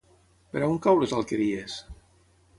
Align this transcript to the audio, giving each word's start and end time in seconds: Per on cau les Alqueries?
Per 0.55 0.63
on 0.67 0.79
cau 0.87 0.97
les 1.03 1.13
Alqueries? 1.19 1.79